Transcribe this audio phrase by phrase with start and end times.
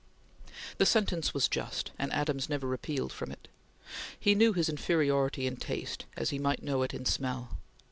[0.79, 3.47] The sentence was just and Adams never appealed from it.
[4.19, 7.59] He knew his inferiority in taste as he might know it in smell.